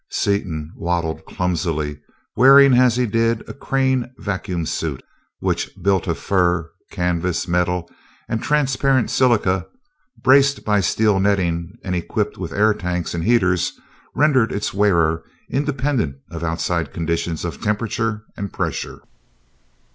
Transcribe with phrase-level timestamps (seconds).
[0.09, 1.99] Seaton waddled clumsily,
[2.35, 5.03] wearing as he did a Crane vacuum suit
[5.37, 7.87] which, built of fur, canvas, metal
[8.27, 9.67] and transparent silica,
[10.19, 13.73] braced by steel netting and equipped with air tanks and heaters,
[14.15, 19.01] rendered its wearer independent of outside conditions of temperature and pressure.